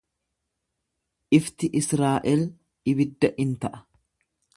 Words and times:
Ifti 1.37 1.69
Israa'el 1.79 2.41
ibidda 2.93 3.29
in 3.45 3.53
ta'a. 3.61 3.79